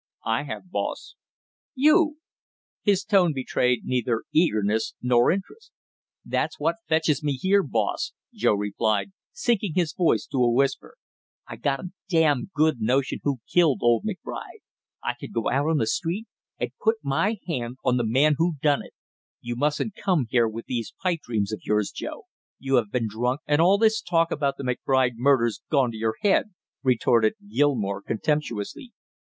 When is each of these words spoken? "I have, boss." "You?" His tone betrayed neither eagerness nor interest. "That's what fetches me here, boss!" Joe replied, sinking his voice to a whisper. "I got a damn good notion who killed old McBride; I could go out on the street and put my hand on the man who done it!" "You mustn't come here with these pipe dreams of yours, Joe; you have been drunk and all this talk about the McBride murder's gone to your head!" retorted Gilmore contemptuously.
"I 0.25 0.45
have, 0.45 0.71
boss." 0.71 1.13
"You?" 1.75 2.17
His 2.81 3.03
tone 3.03 3.33
betrayed 3.33 3.81
neither 3.85 4.23
eagerness 4.33 4.95
nor 4.99 5.29
interest. 5.29 5.71
"That's 6.25 6.59
what 6.59 6.77
fetches 6.87 7.21
me 7.21 7.33
here, 7.33 7.61
boss!" 7.61 8.11
Joe 8.33 8.55
replied, 8.55 9.11
sinking 9.31 9.73
his 9.75 9.93
voice 9.93 10.25
to 10.31 10.43
a 10.43 10.49
whisper. 10.49 10.95
"I 11.47 11.57
got 11.57 11.81
a 11.81 11.91
damn 12.09 12.49
good 12.55 12.81
notion 12.81 13.19
who 13.21 13.41
killed 13.47 13.81
old 13.83 14.03
McBride; 14.03 14.63
I 15.03 15.13
could 15.19 15.33
go 15.33 15.51
out 15.51 15.69
on 15.69 15.77
the 15.77 15.85
street 15.85 16.25
and 16.59 16.71
put 16.83 16.95
my 17.03 17.37
hand 17.47 17.75
on 17.85 17.97
the 17.97 18.03
man 18.03 18.33
who 18.39 18.55
done 18.59 18.81
it!" 18.83 18.93
"You 19.39 19.55
mustn't 19.55 19.93
come 19.93 20.25
here 20.31 20.47
with 20.47 20.65
these 20.65 20.95
pipe 21.03 21.19
dreams 21.21 21.51
of 21.51 21.61
yours, 21.63 21.91
Joe; 21.91 22.23
you 22.57 22.77
have 22.77 22.89
been 22.89 23.05
drunk 23.07 23.41
and 23.45 23.61
all 23.61 23.77
this 23.77 24.01
talk 24.01 24.31
about 24.31 24.57
the 24.57 24.63
McBride 24.63 25.17
murder's 25.17 25.61
gone 25.69 25.91
to 25.91 25.97
your 25.97 26.15
head!" 26.23 26.55
retorted 26.81 27.35
Gilmore 27.47 28.01
contemptuously. 28.01 28.93